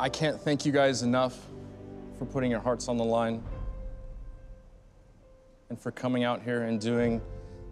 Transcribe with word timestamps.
I 0.00 0.08
can't 0.08 0.40
thank 0.40 0.64
you 0.64 0.70
guys 0.70 1.02
enough 1.02 1.36
for 2.20 2.24
putting 2.24 2.52
your 2.52 2.60
hearts 2.60 2.86
on 2.86 2.96
the 2.96 3.04
line 3.04 3.42
and 5.70 5.80
for 5.80 5.90
coming 5.90 6.22
out 6.22 6.40
here 6.40 6.62
and 6.62 6.80
doing 6.80 7.20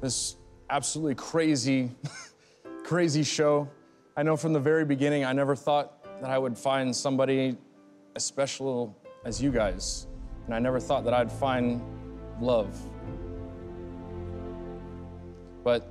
this 0.00 0.36
absolutely 0.70 1.16
crazy, 1.16 1.90
crazy 2.84 3.22
show. 3.22 3.68
I 4.16 4.22
know 4.22 4.38
from 4.38 4.54
the 4.54 4.60
very 4.60 4.86
beginning, 4.86 5.26
I 5.26 5.34
never 5.34 5.54
thought 5.54 6.02
that 6.22 6.30
I 6.30 6.38
would 6.38 6.56
find 6.56 6.96
somebody 6.96 7.58
as 8.16 8.24
special 8.24 8.96
as 9.26 9.42
you 9.42 9.50
guys. 9.50 10.06
And 10.46 10.54
I 10.54 10.58
never 10.58 10.80
thought 10.80 11.04
that 11.04 11.12
I'd 11.12 11.30
find 11.30 11.82
love. 12.40 12.74
But 15.62 15.86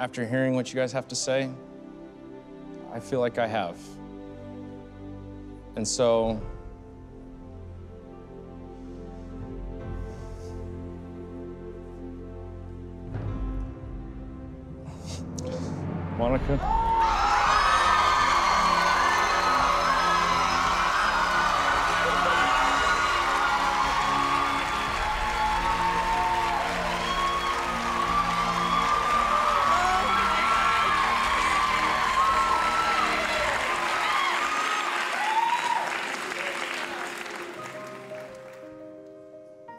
after 0.00 0.26
hearing 0.26 0.54
what 0.54 0.72
you 0.72 0.74
guys 0.74 0.90
have 0.90 1.06
to 1.08 1.14
say, 1.14 1.48
I 2.92 2.98
feel 2.98 3.20
like 3.20 3.38
I 3.38 3.46
have. 3.46 3.76
And 5.78 5.86
so, 5.86 6.42
Monica? 16.18 16.87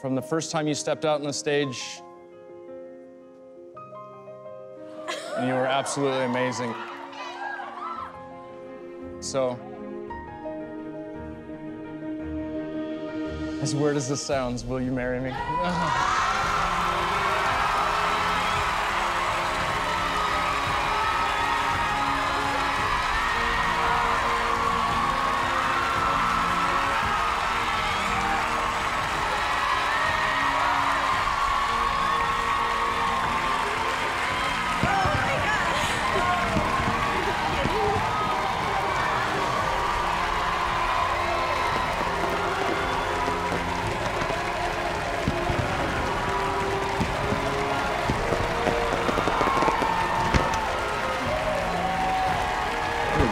From 0.00 0.14
the 0.14 0.22
first 0.22 0.50
time 0.50 0.68
you 0.68 0.74
stepped 0.74 1.04
out 1.04 1.20
on 1.20 1.26
the 1.26 1.32
stage, 1.32 1.82
and 5.36 5.48
you 5.48 5.54
were 5.54 5.66
absolutely 5.66 6.24
amazing. 6.24 6.74
So, 9.20 9.58
as 13.62 13.74
weird 13.74 13.96
as 13.96 14.08
this 14.08 14.20
sounds, 14.20 14.64
will 14.64 14.80
you 14.80 14.92
marry 14.92 15.18
me? 15.18 15.30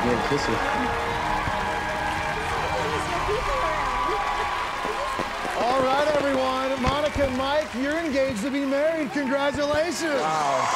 What 0.04 0.12
a 0.12 0.16
great 0.16 0.28
kisser. 0.28 0.52
All 5.64 5.80
right, 5.80 6.08
everyone. 6.16 6.82
Monica 6.82 7.24
and 7.24 7.36
Mike, 7.38 7.68
you're 7.74 7.96
engaged 7.96 8.42
to 8.42 8.50
be 8.50 8.66
married. 8.66 9.12
Congratulations. 9.12 10.20
Wow. 10.20 10.68